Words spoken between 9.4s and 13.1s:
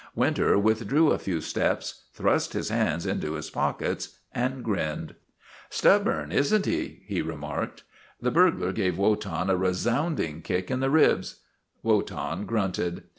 a resounding kick in the ribs. Wotan grunted.